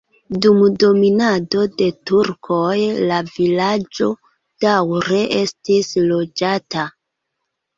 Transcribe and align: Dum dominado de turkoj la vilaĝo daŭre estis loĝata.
Dum 0.43 0.61
dominado 0.83 1.65
de 1.81 1.89
turkoj 2.11 2.71
la 3.11 3.19
vilaĝo 3.35 4.09
daŭre 4.67 5.21
estis 5.43 5.93
loĝata. 6.09 6.89